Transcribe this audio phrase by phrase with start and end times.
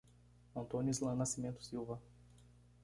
[0.55, 2.01] Antônio Islan Nascimento Silva